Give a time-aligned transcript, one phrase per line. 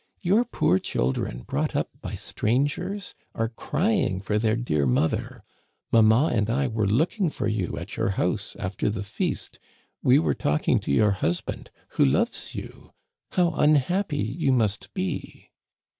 [0.23, 5.43] Your poor children, brought up by strangers, are crying for their dear moth er.
[5.91, 9.59] Mamma and I were looking for you at your house after the feast.
[10.01, 12.93] We were talking to your husband who loves you.
[13.33, 15.51] How unhappy you must be